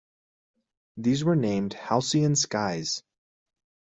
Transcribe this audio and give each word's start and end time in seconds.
These 0.97 1.23
were 1.23 1.35
named 1.35 1.75
"Halcyon 1.75 2.35
Skies". 2.35 3.03